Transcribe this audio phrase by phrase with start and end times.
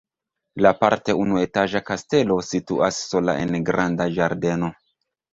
[0.65, 4.71] La parte unuetaĝa kastelo situas sola en granda ĝardeno.